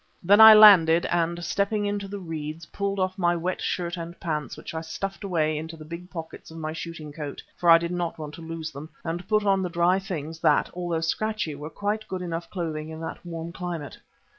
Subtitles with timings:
[0.23, 4.57] Then I landed and stepping into the reeds, pulled off my wet shirt and pants,
[4.57, 7.91] which I stuffed away into the big pockets of my shooting coat, for I did
[7.91, 11.69] not want to lose them, and put on the dry things that, although scratchy, were
[11.69, 13.99] quite good enough clothing in that warm climate.